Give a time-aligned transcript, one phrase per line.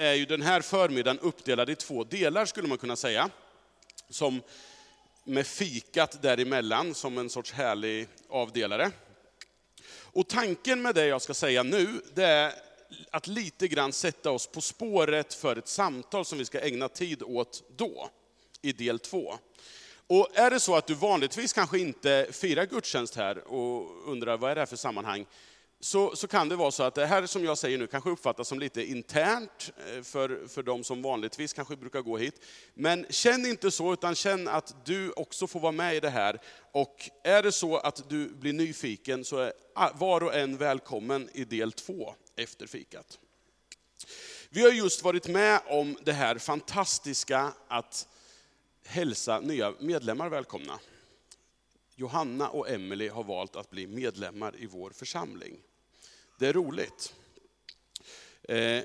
[0.00, 3.30] är ju den här förmiddagen uppdelad i två delar skulle man kunna säga.
[4.08, 4.42] Som
[5.24, 8.90] med fikat däremellan som en sorts härlig avdelare.
[10.12, 12.52] Och tanken med det jag ska säga nu, det är
[13.10, 17.22] att lite grann sätta oss på spåret för ett samtal som vi ska ägna tid
[17.22, 18.10] åt då,
[18.62, 19.34] i del två.
[20.06, 24.50] Och är det så att du vanligtvis kanske inte firar gudstjänst här och undrar vad
[24.50, 25.26] är det här för sammanhang,
[25.82, 28.48] så, så kan det vara så att det här som jag säger nu kanske uppfattas
[28.48, 32.44] som lite internt eh, för, för de som vanligtvis kanske brukar gå hit.
[32.74, 36.40] Men känn inte så, utan känn att du också får vara med i det här.
[36.72, 39.52] Och är det så att du blir nyfiken så är
[39.98, 43.18] var och en välkommen i del två efter fikat.
[44.48, 48.08] Vi har just varit med om det här fantastiska att
[48.84, 50.78] hälsa nya medlemmar välkomna.
[51.94, 55.58] Johanna och Emelie har valt att bli medlemmar i vår församling.
[56.40, 57.14] Det är roligt.
[58.42, 58.82] Eh,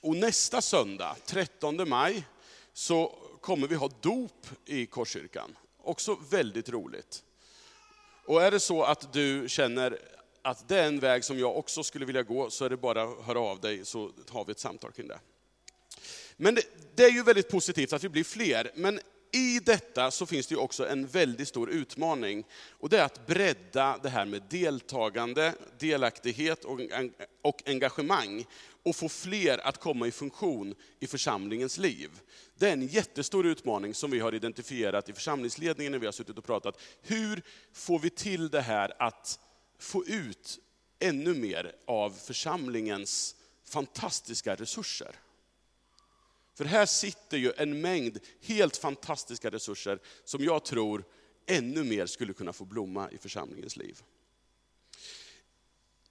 [0.00, 2.24] och nästa söndag, 13 maj,
[2.72, 5.56] så kommer vi ha dop i Korskyrkan.
[5.78, 7.22] Också väldigt roligt.
[8.26, 9.98] Och är det så att du känner
[10.42, 13.02] att det är en väg som jag också skulle vilja gå, så är det bara
[13.02, 15.18] att höra av dig så har vi ett samtal kring det.
[16.36, 16.62] Men det,
[16.94, 19.00] det är ju väldigt positivt att vi blir fler, men
[19.34, 22.44] i detta så finns det ju också en väldigt stor utmaning.
[22.70, 26.64] Och det är att bredda det här med deltagande, delaktighet
[27.42, 28.44] och engagemang.
[28.82, 32.10] Och få fler att komma i funktion i församlingens liv.
[32.58, 36.38] Det är en jättestor utmaning som vi har identifierat i församlingsledningen när vi har suttit
[36.38, 36.80] och pratat.
[37.02, 39.38] Hur får vi till det här att
[39.78, 40.58] få ut
[40.98, 45.16] ännu mer av församlingens fantastiska resurser?
[46.54, 51.04] För här sitter ju en mängd helt fantastiska resurser som jag tror
[51.46, 54.02] ännu mer skulle kunna få blomma i församlingens liv.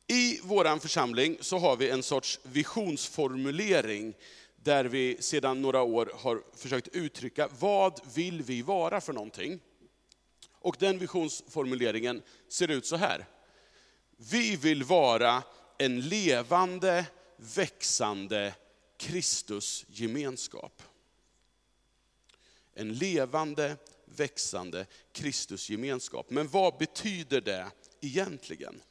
[0.08, 4.13] I vår församling så har vi en sorts visionsformulering
[4.55, 9.59] där vi sedan några år har försökt uttrycka vad vill vi vara för någonting.
[10.52, 13.25] Och den visionsformuleringen ser ut så här.
[14.17, 15.44] Vi vill vara
[15.78, 17.06] en levande,
[17.38, 18.53] växande
[18.97, 20.83] Kristus gemenskap.
[22.73, 26.29] En levande, växande Kristus gemenskap.
[26.29, 27.71] Men vad betyder det
[28.01, 28.81] egentligen?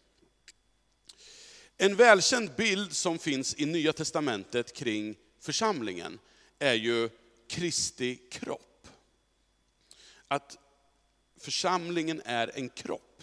[1.77, 6.19] En välkänd bild som finns i Nya Testamentet kring församlingen
[6.59, 7.09] är ju
[7.49, 8.89] Kristi kropp.
[10.29, 10.59] Att
[11.41, 13.23] församlingen är en kropp.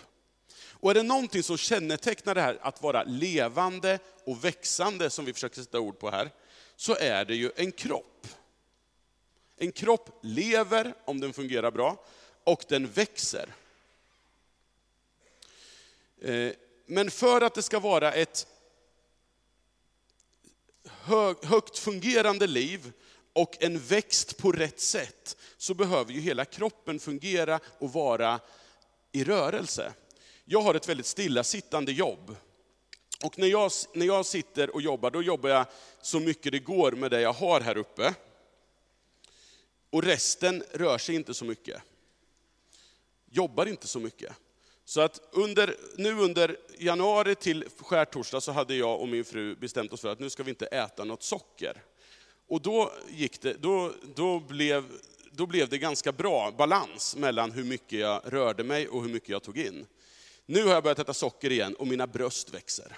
[0.82, 5.34] Och är det någonting som kännetecknar det här att vara levande och växande, som vi
[5.34, 6.30] försöker sätta ord på här,
[6.80, 8.28] så är det ju en kropp.
[9.58, 12.06] En kropp lever om den fungerar bra
[12.44, 13.54] och den växer.
[16.22, 16.52] Eh,
[16.86, 18.48] men för att det ska vara ett
[21.44, 22.92] högt fungerande liv
[23.34, 28.40] och en växt på rätt sätt, så behöver ju hela kroppen fungera och vara
[29.12, 29.94] i rörelse.
[30.46, 32.36] Jag har ett väldigt stillasittande jobb.
[33.24, 35.66] Och när jag, när jag sitter och jobbar, då jobbar jag
[36.02, 38.14] så mycket det går med det jag har här uppe.
[39.90, 41.82] Och resten rör sig inte så mycket.
[43.32, 44.34] Jobbar inte så mycket.
[44.86, 49.94] Så att under, nu under januari till skärtorsdag så hade jag och min fru bestämt
[49.94, 51.84] oss för att nu ska vi inte äta något socker.
[52.48, 54.84] Och då, gick det, då, då, blev,
[55.32, 59.30] då blev det ganska bra balans mellan hur mycket jag rörde mig och hur mycket
[59.30, 59.86] jag tog in.
[60.46, 62.98] Nu har jag börjat äta socker igen och mina bröst växer.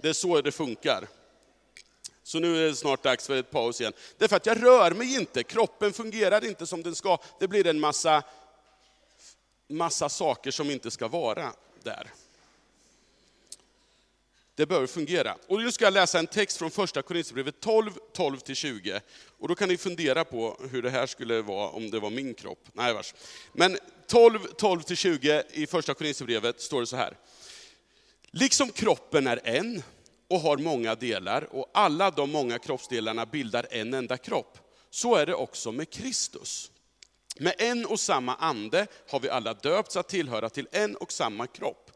[0.00, 1.08] Det är så det funkar.
[2.22, 3.92] Så nu är det snart dags för ett paus igen.
[4.18, 7.18] Det är för att jag rör mig inte, kroppen fungerar inte som den ska.
[7.38, 8.22] Det blir en massa,
[9.68, 11.52] massa saker som inte ska vara
[11.82, 12.10] där.
[14.54, 15.36] Det behöver fungera.
[15.46, 19.00] Och nu ska jag läsa en text från första Korinthierbrevet 12, 12-20.
[19.38, 22.34] Och då kan ni fundera på hur det här skulle vara om det var min
[22.34, 22.68] kropp.
[22.72, 23.14] Nej vars.
[23.52, 27.16] Men 12, 12-20 i första Korinthierbrevet står det så här.
[28.32, 29.82] Liksom kroppen är en
[30.28, 34.58] och har många delar och alla de många kroppsdelarna bildar en enda kropp,
[34.90, 36.70] så är det också med Kristus.
[37.36, 41.46] Med en och samma ande har vi alla döpts att tillhöra till en och samma
[41.46, 41.90] kropp.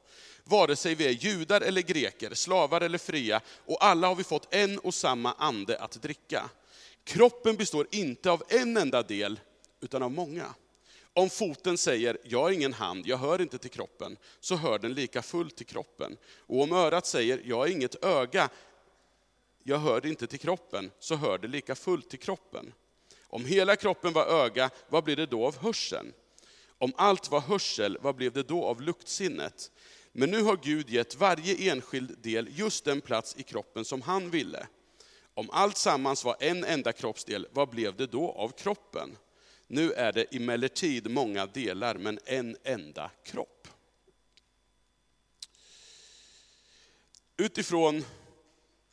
[0.45, 4.55] Vare sig vi är judar eller greker, slavar eller fria, och alla har vi fått
[4.55, 6.51] en och samma ande att dricka.
[7.05, 9.41] Kroppen består inte av en enda del,
[9.81, 10.55] utan av många.
[11.17, 14.95] Om foten säger, jag har ingen hand, jag hör inte till kroppen, så hör den
[14.95, 16.17] lika fullt till kroppen.
[16.39, 18.49] Och om örat säger, jag har inget öga,
[19.63, 22.73] jag hör inte till kroppen, så hör det lika fullt till kroppen.
[23.23, 26.13] Om hela kroppen var öga, vad blir det då av hörseln?
[26.79, 29.71] Om allt var hörsel, vad blev det då av luktsinnet?
[30.13, 34.31] Men nu har Gud gett varje enskild del just den plats i kroppen som han
[34.31, 34.67] ville.
[35.35, 39.17] Om allt sammans var en enda kroppsdel, vad blev det då av kroppen?
[39.67, 43.69] Nu är det emellertid många delar, men en enda kropp.
[47.37, 48.05] Utifrån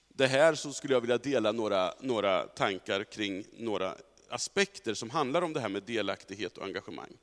[0.08, 3.96] det här så skulle jag vilja dela några, några tankar kring några
[4.30, 7.18] aspekter som handlar om det här med delaktighet och engagemang.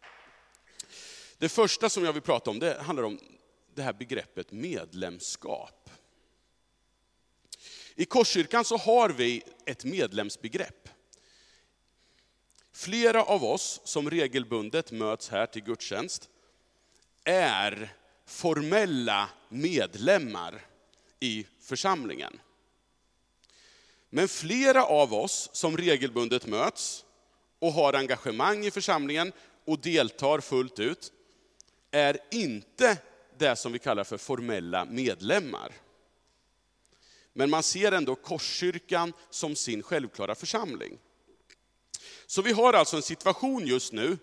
[1.39, 3.19] Det första som jag vill prata om, det handlar om
[3.75, 5.91] det här begreppet medlemskap.
[7.95, 10.89] I Korskyrkan så har vi ett medlemsbegrepp.
[12.79, 16.29] Flera av oss som regelbundet möts här till gudstjänst
[17.25, 17.95] är
[18.27, 20.67] formella medlemmar
[21.21, 22.41] i församlingen.
[24.11, 27.05] Men flera av oss som regelbundet möts
[27.59, 29.33] och har engagemang i församlingen
[29.65, 31.13] och deltar fullt ut,
[31.91, 32.99] är inte
[33.39, 35.73] det som vi kallar för formella medlemmar.
[37.33, 40.99] Men man ser ändå Korskyrkan som sin självklara församling.
[42.31, 44.19] Så vi har alltså en situation just nu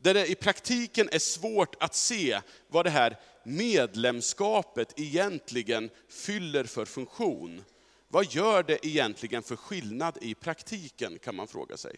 [0.00, 6.84] där det i praktiken är svårt att se vad det här medlemskapet egentligen fyller för
[6.84, 7.64] funktion.
[8.08, 11.96] Vad gör det egentligen för skillnad i praktiken, kan man fråga sig.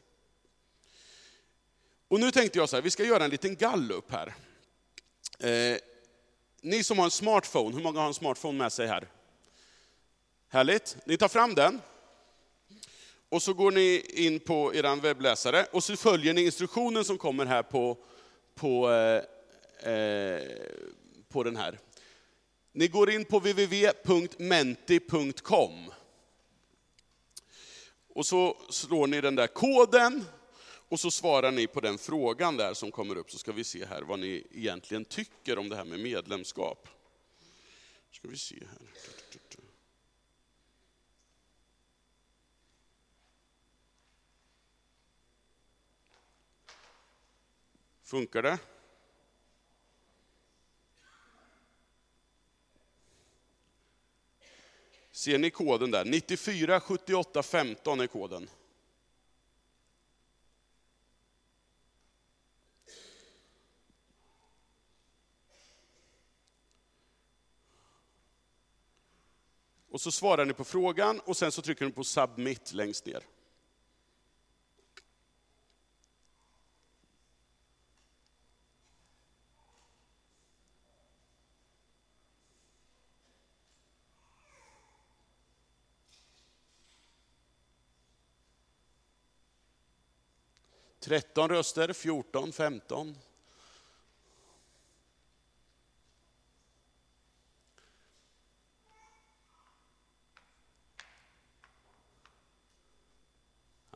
[2.09, 4.35] Och nu tänkte jag så här, vi ska göra en liten gallup här.
[5.39, 5.79] Eh,
[6.61, 9.09] ni som har en smartphone, hur många har en smartphone med sig här?
[10.49, 11.81] Härligt, ni tar fram den.
[13.31, 17.47] Och så går ni in på er webbläsare och så följer ni instruktionen som kommer
[17.47, 17.99] här på,
[18.55, 19.23] på, eh,
[19.93, 20.41] eh
[21.29, 21.79] på den här.
[22.73, 24.41] Ni går in på www.menti.com.
[28.15, 30.25] Och så slår ni den där koden
[30.89, 33.85] och så svarar ni på den frågan där som kommer upp, så ska vi se
[33.85, 36.89] här vad ni egentligen tycker om det här med medlemskap.
[38.13, 38.89] Ska vi se här.
[48.11, 48.59] Funkar det?
[55.11, 56.05] Ser ni koden där?
[56.05, 58.51] 94 78 15 är koden.
[69.89, 73.25] Och så svarar ni på frågan och sen så trycker ni på submit längst ner.
[91.11, 93.17] 13 röster, 14, 15.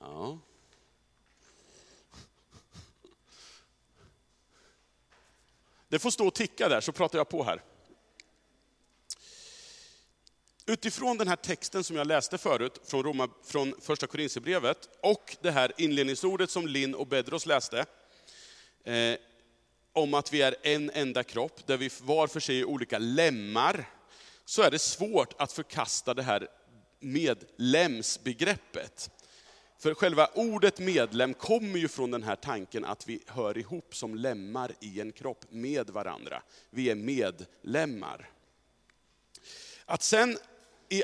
[0.01, 0.39] Ja.
[5.89, 7.74] Det får stå och ticka där, så pratar jag på här.
[10.85, 15.51] Utifrån den här texten som jag läste förut, från, Roma, från första Korinthierbrevet, och det
[15.51, 17.87] här inledningsordet som Linn och Bedros läste,
[18.85, 19.15] eh,
[19.93, 23.91] om att vi är en enda kropp, där vi var för sig är olika lemmar,
[24.45, 26.49] så är det svårt att förkasta det här
[27.01, 29.11] medlemsbegreppet.
[29.79, 34.15] För själva ordet medlem kommer ju från den här tanken att vi hör ihop som
[34.15, 36.43] lemmar i en kropp med varandra.
[36.71, 38.31] Vi är medlemmar.
[39.87, 40.39] Att sen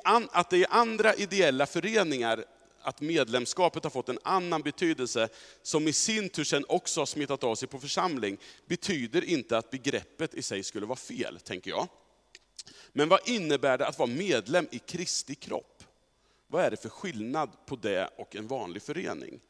[0.04, 2.44] att det i andra ideella föreningar,
[2.82, 5.28] att medlemskapet har fått en annan betydelse,
[5.62, 9.70] som i sin tur sen också har smittat av sig på församling, betyder inte att
[9.70, 11.88] begreppet i sig skulle vara fel, tänker jag.
[12.92, 15.84] Men vad innebär det att vara medlem i Kristi kropp?
[16.46, 19.40] Vad är det för skillnad på det och en vanlig förening?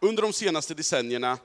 [0.00, 1.38] Under de senaste decennierna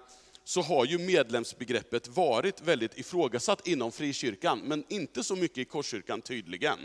[0.44, 6.22] så har ju medlemsbegreppet varit väldigt ifrågasatt inom frikyrkan, men inte så mycket i Korskyrkan
[6.22, 6.80] tydligen.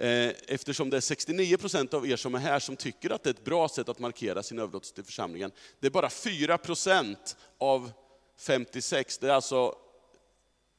[0.00, 3.30] Eh, eftersom det är 69 procent av er som är här som tycker att det
[3.30, 5.52] är ett bra sätt att markera sin överlåtelse till församlingen.
[5.80, 7.92] Det är bara 4 procent av
[8.38, 9.76] 56, det är alltså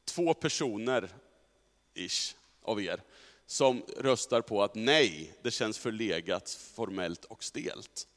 [0.06, 1.10] två personer
[1.94, 3.02] ish av er,
[3.46, 8.08] som röstar på att nej, det känns förlegat, formellt och stelt.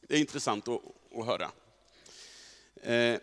[0.00, 0.80] Det är intressant att,
[1.18, 1.50] att höra.
[2.82, 3.20] Eh,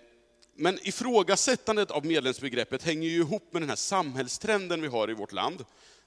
[0.55, 5.31] men ifrågasättandet av medlemsbegreppet hänger ju ihop med den här samhällstrenden vi har i vårt
[5.31, 5.65] land,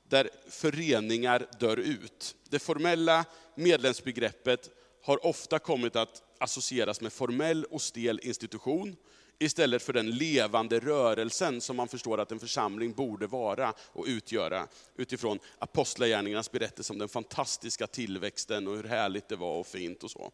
[0.08, 2.36] där föreningar dör ut.
[2.48, 4.70] Det formella medlemsbegreppet
[5.02, 8.96] har ofta kommit att associeras med formell och stel institution,
[9.38, 14.68] istället för den levande rörelsen som man förstår att en församling borde vara och utgöra
[14.96, 20.10] utifrån apostlagärningarnas berättelse om den fantastiska tillväxten och hur härligt det var och fint och
[20.10, 20.32] så.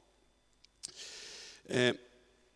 [1.64, 1.94] Eh,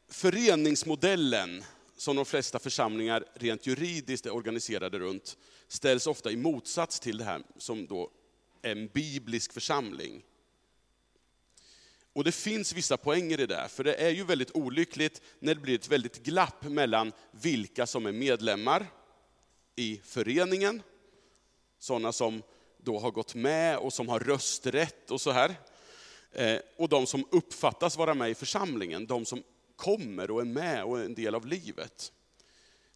[0.09, 1.65] föreningsmodellen,
[1.97, 5.37] som de flesta församlingar rent juridiskt är organiserade runt,
[5.75, 8.11] ställs ofta i motsats till det här som då
[8.63, 10.25] är en biblisk församling.
[12.13, 15.61] Och det finns vissa poänger i det, för det är ju väldigt olyckligt när det
[15.61, 18.87] blir ett väldigt glapp mellan vilka som är medlemmar
[19.77, 20.83] i föreningen,
[21.79, 22.43] sådana som
[22.79, 25.55] då har gått med och som har rösträtt och så här.
[26.33, 29.43] Eh, och de som uppfattas vara med i församlingen, de som
[29.77, 32.13] kommer och är med och är en del av livet.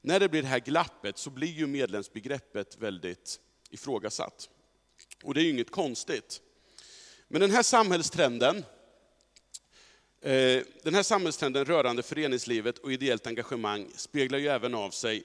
[0.08, 4.48] När det blir det här glappet så blir ju medlemsbegreppet väldigt ifrågasatt.
[5.22, 6.40] Och det är ju inget konstigt.
[7.28, 8.56] Men den här samhällstrenden,
[10.20, 15.24] eh, den här samhällstrenden rörande föreningslivet och ideellt engagemang speglar ju även av sig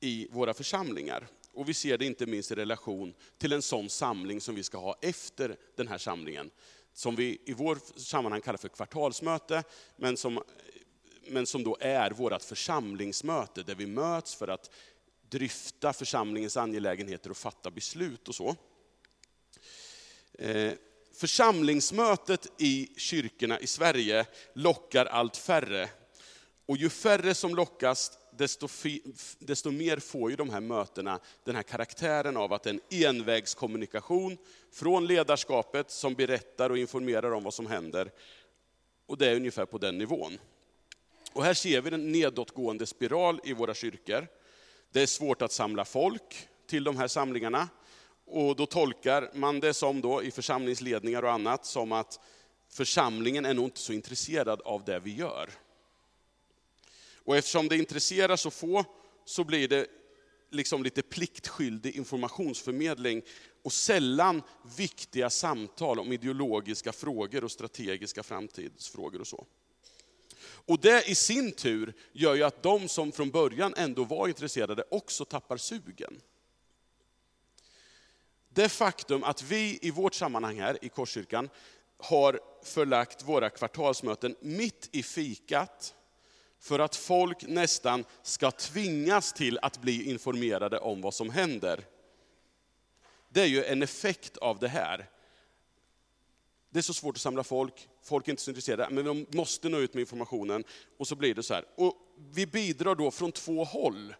[0.00, 1.26] i våra församlingar.
[1.52, 4.78] Och vi ser det inte minst i relation till en sån samling som vi ska
[4.78, 6.50] ha efter den här samlingen.
[6.92, 9.62] Som vi i vårt sammanhang kallar för kvartalsmöte,
[9.96, 10.42] men som,
[11.30, 14.70] men som då är vårt församlingsmöte, där vi möts för att
[15.30, 18.56] dryfta församlingens angelägenheter och fatta beslut och så.
[20.32, 20.72] Eh,
[21.14, 25.90] församlingsmötet i kyrkorna i Sverige lockar allt färre.
[26.66, 28.68] Och ju färre som lockas, desto,
[29.38, 34.38] desto mer får ju de här mötena den här karaktären av att en envägskommunikation
[34.72, 38.12] från ledarskapet som berättar och informerar om vad som händer.
[39.06, 40.38] Och det är ungefär på den nivån.
[41.32, 44.26] Och här ser vi en nedåtgående spiral i våra kyrkor.
[44.92, 47.68] Det är svårt att samla folk till de här samlingarna.
[48.26, 52.20] Och då tolkar man det som då i församlingsledningar och annat som att
[52.68, 55.50] församlingen är nog inte så intresserad av det vi gör.
[57.24, 58.84] Och eftersom det intresserar så få
[59.24, 59.86] så blir det
[60.50, 63.22] liksom lite pliktskyldig informationsförmedling
[63.62, 64.42] och sällan
[64.76, 69.46] viktiga samtal om ideologiska frågor och strategiska framtidsfrågor och så.
[70.70, 74.84] Och det i sin tur gör ju att de som från början ändå var intresserade
[74.90, 76.20] också tappar sugen.
[78.48, 81.50] Det faktum att vi i vårt sammanhang här i Korskyrkan
[81.98, 85.94] har förlagt våra kvartalsmöten mitt i fikat,
[86.58, 91.86] för att folk nästan ska tvingas till att bli informerade om vad som händer.
[93.28, 95.10] Det är ju en effekt av det här.
[96.70, 99.68] Det är så svårt att samla folk, folk är inte så intresserade, men de måste
[99.68, 100.64] nå ut med informationen.
[100.98, 101.64] Och så blir det så här.
[101.76, 101.94] Och
[102.32, 104.14] vi bidrar då från två håll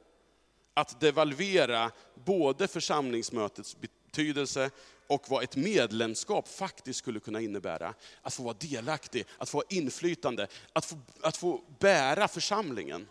[0.74, 1.90] att devalvera
[2.24, 4.70] både församlingsmötets betydelse
[5.06, 7.94] och vad ett medlemskap faktiskt skulle kunna innebära.
[8.22, 13.08] Att få vara delaktig, att få ha inflytande, att få, att få bära församlingen.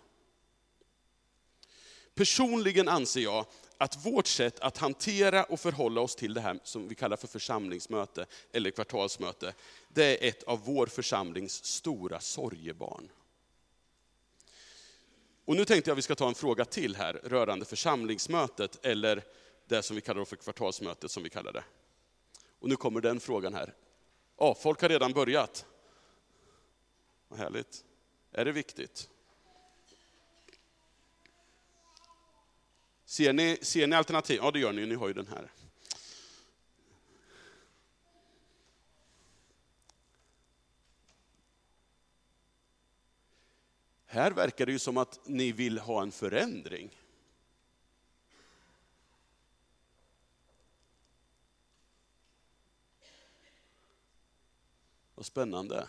[2.15, 3.45] Personligen anser jag
[3.81, 7.27] att vårt sätt att hantera och förhålla oss till det här som vi kallar för
[7.27, 9.53] församlingsmöte eller kvartalsmöte,
[9.89, 13.12] det är ett av vår församlings stora sorgebarn.
[15.45, 19.24] Och nu tänkte jag att vi ska ta en fråga till här rörande församlingsmötet eller
[19.67, 21.63] det som vi kallar för kvartalsmötet som vi kallar det.
[22.59, 23.74] Och nu kommer den frågan här.
[24.38, 25.65] Ja, folk har redan börjat.
[27.27, 27.83] Vad härligt.
[28.31, 29.09] Är det viktigt?
[33.09, 34.39] Ser ni, ser ni alternativ?
[34.41, 35.51] Ja, det gör ni, ni har ju den här.
[44.05, 46.99] Här verkar det ju som att ni vill ha en förändring.
[55.15, 55.87] Vad spännande.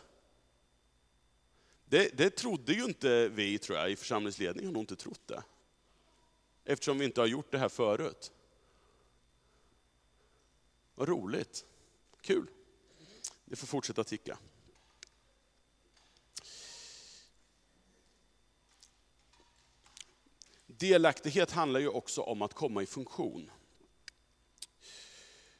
[1.84, 5.42] Det, det trodde ju inte vi, tror jag, i församlingsledningen har nog inte trott det.
[6.64, 8.32] Eftersom vi inte har gjort det här förut.
[10.94, 11.64] Vad roligt.
[12.20, 12.50] Kul.
[13.44, 14.38] Det får fortsätta ticka.
[20.66, 23.50] Delaktighet handlar ju också om att komma i funktion.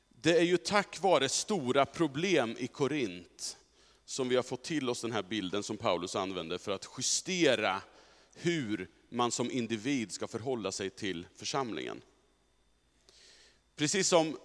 [0.09, 3.59] Det är ju tack vare stora problem i Korint
[4.04, 7.83] som vi har fått till oss den här bilden som Paulus använder för att justera
[8.35, 12.02] hur man som individ ska förhålla sig till församlingen.
[13.76, 14.38] Precis som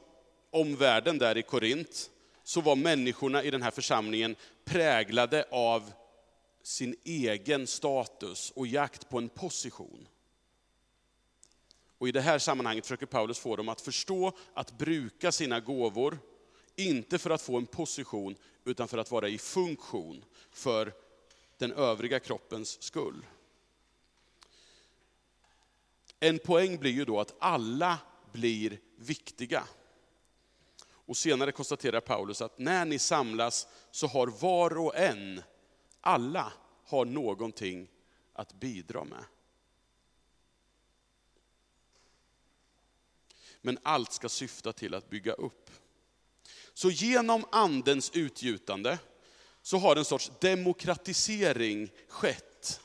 [0.50, 2.12] omvärlden där i Korint,
[2.44, 5.92] så var människorna i den här församlingen präglade av
[6.64, 10.08] sin egen status och jakt på en position.
[11.98, 16.20] Och I det här sammanhanget försöker Paulus få dem att förstå att bruka sina gåvor,
[16.76, 20.94] inte för att få en position, utan för att vara i funktion för
[21.58, 23.26] den övriga kroppens skull.
[26.26, 27.98] En poäng blir ju då att alla
[28.32, 29.68] blir viktiga.
[30.88, 35.42] Och senare konstaterar Paulus att när ni samlas så har var och en,
[36.02, 36.54] alla,
[36.86, 37.88] har någonting
[38.34, 39.24] att bidra med.
[43.62, 45.72] Men allt ska syfta till att bygga upp.
[46.74, 49.00] Så genom andens utgjutande
[49.62, 52.82] så har en sorts demokratisering skett.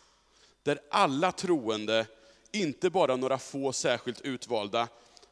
[0.63, 2.07] Där alla troende,
[2.53, 4.89] inte bara några få särskilt utvalda,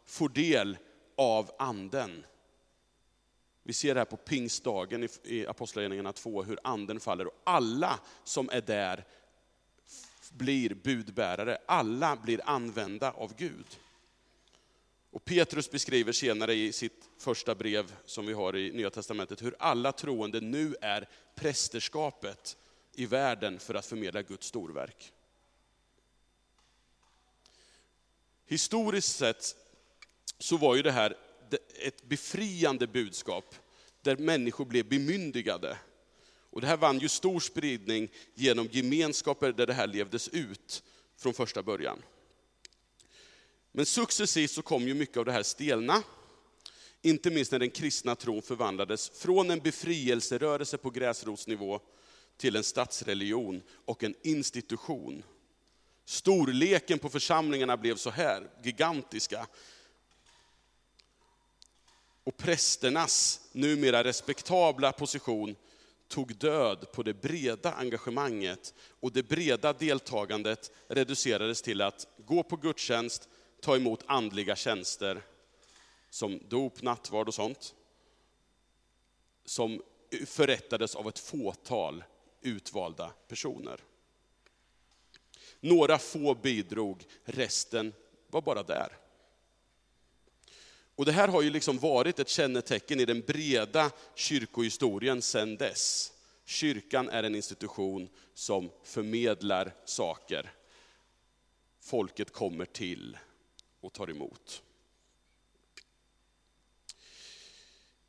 [0.07, 0.79] får del
[1.17, 2.25] av anden.
[3.63, 7.27] Vi ser det här på pingstdagen i Apostlagärningarna 2, hur anden faller.
[7.27, 9.05] Och alla som är där
[10.31, 11.59] blir budbärare.
[11.67, 13.67] Alla blir använda av Gud.
[15.11, 19.57] Och Petrus beskriver senare i sitt första brev som vi har i Nya Testamentet, hur
[19.59, 22.57] alla troende nu är prästerskapet
[22.95, 25.13] i världen för att förmedla Guds storverk.
[28.49, 29.57] Historiskt sett
[30.39, 31.17] så var ju det här
[31.79, 33.55] ett befriande budskap,
[34.03, 35.79] där människor blev bemyndigade.
[36.51, 40.83] Och det här vann ju stor spridning genom gemenskaper där det här levdes ut
[41.17, 42.03] från första början.
[43.73, 46.03] Men successivt så kom ju mycket av det här stelna.
[47.03, 51.81] Inte minst när den kristna tron förvandlades från en befrielserörelse på gräsrotsnivå
[52.37, 55.23] till en statsreligion och en institution.
[56.09, 59.47] Storleken på församlingarna blev så här gigantiska.
[62.25, 65.57] Och prästernas numera respektabla position
[66.09, 72.57] tog död på det breda engagemanget och det breda deltagandet reducerades till att gå på
[72.57, 73.29] gudstjänst,
[73.61, 75.23] ta emot andliga tjänster
[76.11, 77.75] som dop, nattvard och sånt.
[79.45, 79.83] Som
[80.27, 82.05] förrättades av ett fåtal
[82.43, 83.81] utvalda personer.
[85.61, 87.95] Några få bidrog, resten
[88.27, 88.97] var bara där.
[90.95, 96.13] Och det här har ju liksom varit ett kännetecken i den breda kyrkohistorien sedan dess.
[96.45, 100.53] Kyrkan är en institution som förmedlar saker.
[101.81, 103.19] Folket kommer till
[103.81, 104.63] och tar emot.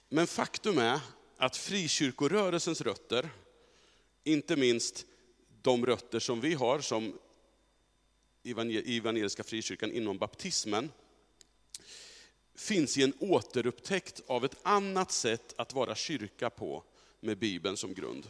[0.10, 1.00] Men faktum är
[1.38, 3.30] att frikyrkorörelsens rötter,
[4.24, 5.06] inte minst
[5.62, 7.20] de rötter som vi har som
[8.44, 10.92] i evangeliska frikyrkan inom baptismen,
[12.56, 16.84] finns i en återupptäckt av ett annat sätt att vara kyrka på
[17.20, 18.28] med Bibeln som grund.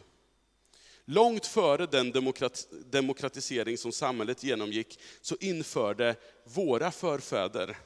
[1.06, 2.12] Långt före den
[2.86, 7.78] demokratisering som samhället genomgick så införde våra förfäder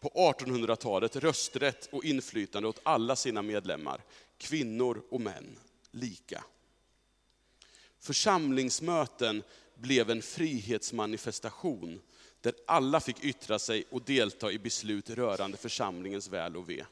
[0.00, 4.04] på 1800-talet rösträtt och inflytande åt alla sina medlemmar,
[4.38, 5.58] kvinnor och män,
[5.90, 6.44] lika.
[8.00, 9.42] Församlingsmöten
[9.74, 12.00] blev en frihetsmanifestation
[12.40, 16.84] där alla fick yttra sig och delta i beslut rörande församlingens väl och ve.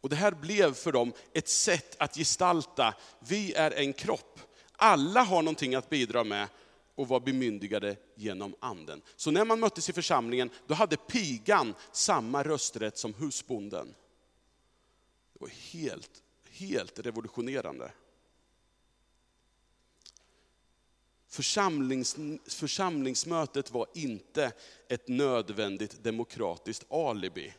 [0.00, 4.40] Och det här blev för dem ett sätt att gestalta, vi är en kropp.
[4.72, 6.48] Alla har någonting att bidra med
[6.94, 9.02] och var bemyndigade genom anden.
[9.16, 13.94] Så när man möttes i församlingen, då hade pigan samma rösträtt som husbonden.
[15.32, 17.92] Det var helt, helt revolutionerande.
[21.34, 22.16] Församlings,
[22.46, 24.52] församlingsmötet var inte
[24.88, 27.54] ett nödvändigt demokratiskt alibi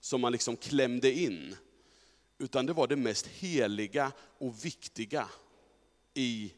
[0.00, 1.56] som man liksom klämde in.
[2.38, 5.28] Utan det var det mest heliga och viktiga
[6.14, 6.52] i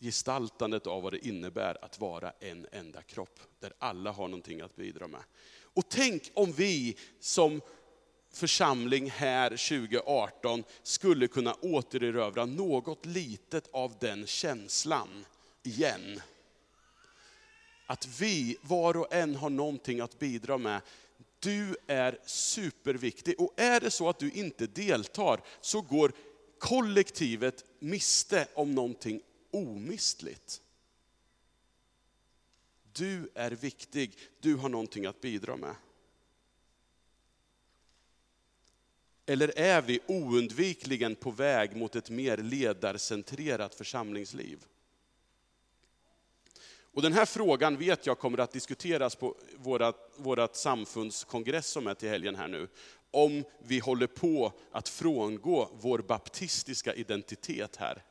[0.00, 4.76] gestaltandet av vad det innebär att vara en enda kropp, där alla har någonting att
[4.76, 5.22] bidra med.
[5.62, 7.60] Och tänk om vi som
[8.32, 15.24] församling här 2018 skulle kunna återerövra något litet av den känslan
[15.62, 16.20] igen.
[17.86, 20.80] Att vi, var och en, har någonting att bidra med.
[21.38, 23.40] Du är superviktig.
[23.40, 26.12] Och är det så att du inte deltar, så går
[26.58, 30.60] kollektivet miste om någonting omistligt.
[32.92, 35.74] Du är viktig, du har någonting att bidra med.
[39.30, 44.64] Eller är vi oundvikligen på väg mot ett mer ledarcentrerat församlingsliv?
[46.82, 51.94] Och den här frågan vet jag kommer att diskuteras på vårat, vårat samfundskongress som är
[51.94, 52.68] till helgen här nu.
[53.10, 58.04] Om vi håller på att frångå vår baptistiska identitet här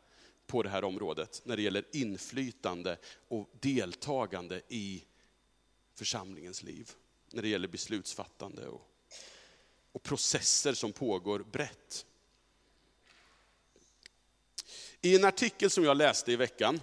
[0.48, 5.04] på det här området, när det gäller inflytande och deltagande i
[5.96, 6.92] församlingens liv.
[7.32, 8.89] När det gäller beslutsfattande och
[9.92, 12.06] och processer som pågår brett.
[15.02, 16.82] I en artikel som jag läste i veckan,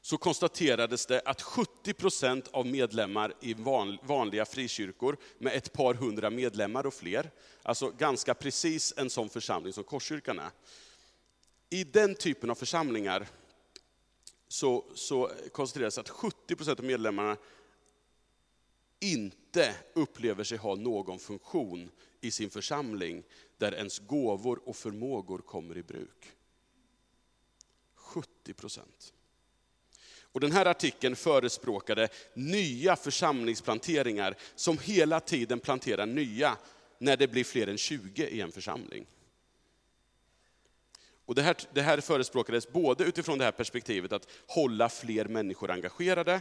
[0.00, 3.54] så konstaterades det att 70 procent av medlemmar i
[4.02, 7.30] vanliga frikyrkor med ett par hundra medlemmar och fler,
[7.62, 10.50] alltså ganska precis en sån församling som Korskyrkan är.
[11.70, 13.28] I den typen av församlingar
[14.48, 17.36] så, så konstaterades att 70 procent av medlemmarna
[19.00, 19.43] inte
[19.94, 21.90] upplever sig ha någon funktion
[22.20, 23.22] i sin församling
[23.58, 26.32] där ens gåvor och förmågor kommer i bruk.
[27.94, 29.12] 70 procent.
[30.20, 36.56] Och den här artikeln förespråkade nya församlingsplanteringar som hela tiden planterar nya
[36.98, 39.06] när det blir fler än 20 i en församling.
[41.26, 45.70] Och det, här, det här förespråkades både utifrån det här perspektivet att hålla fler människor
[45.70, 46.40] engagerade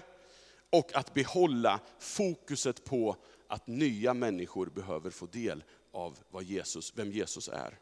[0.73, 7.12] och att behålla fokuset på att nya människor behöver få del av vad Jesus, vem
[7.12, 7.79] Jesus är.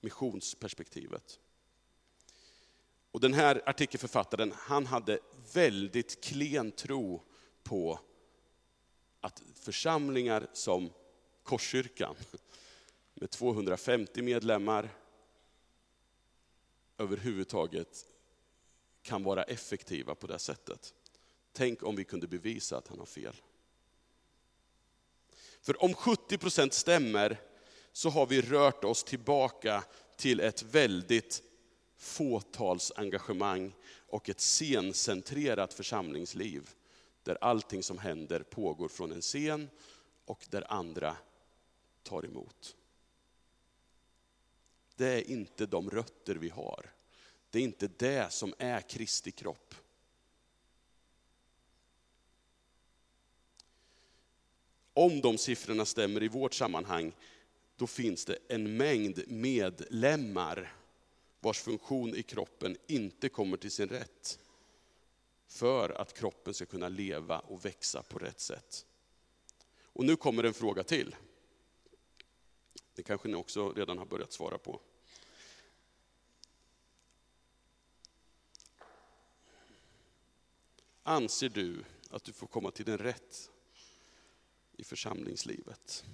[0.00, 1.38] Missionsperspektivet.
[3.12, 5.18] Och den här artikelförfattaren, han hade
[5.52, 7.22] väldigt klen tro
[7.62, 8.00] på
[9.20, 10.90] att församlingar som
[11.42, 12.14] Korskyrkan,
[13.14, 14.90] med 250 medlemmar,
[16.98, 18.06] överhuvudtaget
[19.02, 20.94] kan vara effektiva på det sättet.
[21.52, 23.36] Tänk om vi kunde bevisa att han har fel.
[25.60, 27.40] För om 70 procent stämmer
[27.92, 29.84] så har vi rört oss tillbaka
[30.16, 31.42] till ett väldigt
[31.96, 33.74] fåtalsengagemang
[34.06, 36.70] och ett scencentrerat församlingsliv.
[37.22, 39.70] Där allting som händer pågår från en scen
[40.24, 41.16] och där andra
[42.02, 42.76] tar emot.
[44.96, 46.92] Det är inte de rötter vi har.
[47.50, 49.74] Det är inte det som är Kristi kropp.
[54.98, 57.12] Om de siffrorna stämmer i vårt sammanhang,
[57.76, 60.76] då finns det en mängd medlemmar
[61.40, 64.38] vars funktion i kroppen inte kommer till sin rätt.
[65.46, 68.86] För att kroppen ska kunna leva och växa på rätt sätt.
[69.82, 71.16] Och nu kommer en fråga till.
[72.94, 74.80] Det kanske ni också redan har börjat svara på.
[81.02, 83.50] Anser du att du får komma till din rätt
[84.78, 86.04] i församlingslivet?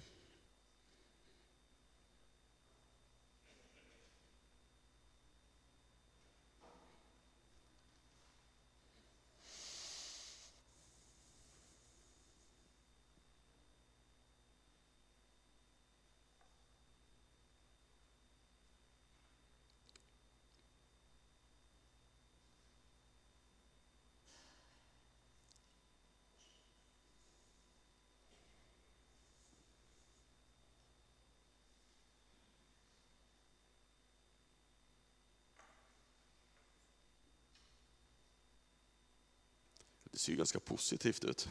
[40.14, 41.48] Det ser ju ganska positivt ut.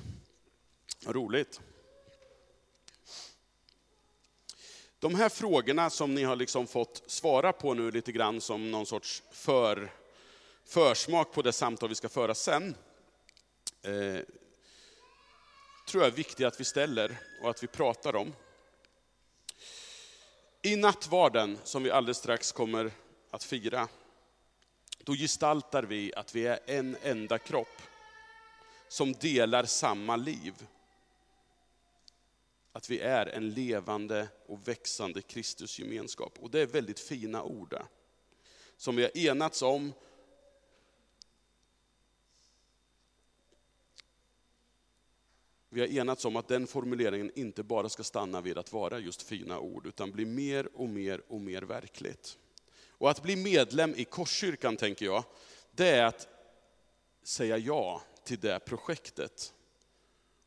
[1.05, 1.61] Roligt.
[4.99, 8.85] De här frågorna som ni har liksom fått svara på nu lite grann som någon
[8.85, 9.91] sorts för,
[10.65, 12.75] försmak på det samtal vi ska föra sen.
[13.81, 14.19] Eh,
[15.87, 18.33] tror jag är viktiga att vi ställer och att vi pratar om.
[20.61, 22.91] I nattvarden, som vi alldeles strax kommer
[23.31, 23.87] att fira,
[24.97, 27.81] då gestaltar vi att vi är en enda kropp
[28.93, 30.67] som delar samma liv.
[32.71, 36.39] Att vi är en levande och växande Kristusgemenskap.
[36.39, 37.75] Och det är väldigt fina ord
[38.77, 39.93] som vi har enats om.
[45.69, 49.21] Vi har enats om att den formuleringen inte bara ska stanna vid att vara just
[49.21, 52.37] fina ord, utan bli mer och mer och mer verkligt.
[52.87, 55.23] Och att bli medlem i Korskyrkan, tänker jag,
[55.71, 56.27] det är att
[57.23, 59.53] säga ja till det projektet.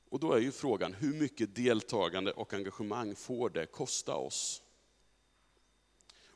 [0.09, 4.63] Och då är ju frågan, hur mycket deltagande och engagemang får det kosta oss?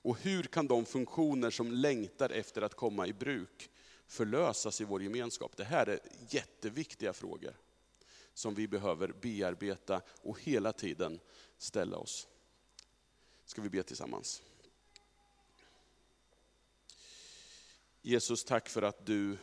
[0.02, 3.70] Och hur kan de funktioner som längtar efter att komma i bruk
[4.06, 5.56] förlösas i vår gemenskap?
[5.56, 7.56] Det här är jätteviktiga frågor
[8.34, 11.20] som vi behöver bearbeta och hela tiden
[11.58, 12.28] ställa oss.
[13.44, 14.42] Ska vi be tillsammans?
[18.02, 19.38] Jesus, tack för att du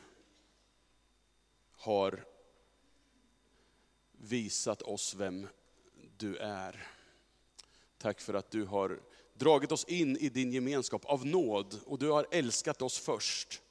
[1.77, 2.25] har
[4.11, 5.47] visat oss vem
[6.17, 6.87] du är.
[7.97, 8.99] Tack för att du har
[9.33, 13.61] dragit oss in i din gemenskap av nåd och du har älskat oss först.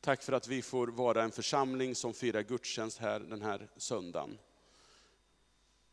[0.00, 4.38] Tack för att vi får vara en församling som firar gudstjänst här den här söndagen.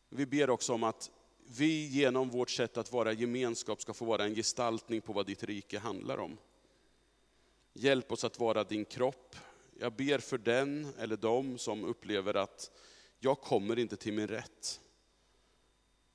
[0.08, 1.10] Vi ber också om att
[1.46, 5.42] vi genom vårt sätt att vara gemenskap ska få vara en gestaltning på vad ditt
[5.42, 6.38] rike handlar om.
[7.72, 9.36] Hjälp oss att vara din kropp,
[9.82, 12.70] jag ber för den eller dem som upplever att
[13.18, 14.80] jag kommer inte till min rätt.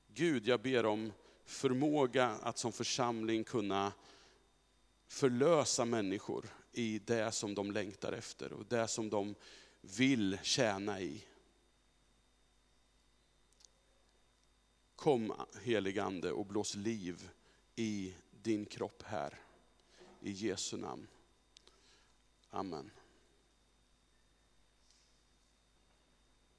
[0.07, 1.13] Gud, jag ber om
[1.45, 3.93] förmåga att som församling kunna
[5.07, 9.35] förlösa människor i det som de längtar efter och det som de
[9.81, 11.23] vill tjäna i.
[14.95, 17.29] Kom heligande och blås liv
[17.75, 19.39] i din kropp här.
[20.21, 21.07] I Jesu namn.
[22.49, 22.91] Amen.